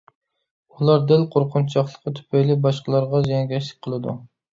ئۇلار 0.77 1.03
دەل 1.11 1.25
قورقۇنچاقلىقى 1.35 2.13
تۈپەيلى 2.21 2.55
باشقىلارغا 2.63 3.21
زىيانكەشلىك 3.29 3.83
قىلىدۇ. 3.89 4.17